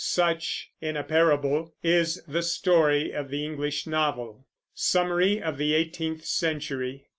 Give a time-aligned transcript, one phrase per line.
[0.03, 4.47] Such, in a parable, is the story of the English novel.
[4.73, 7.05] SUMMARY OF THE EIGHTEENTH CENTURY.